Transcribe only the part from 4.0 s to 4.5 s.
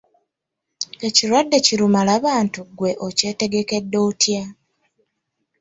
otya?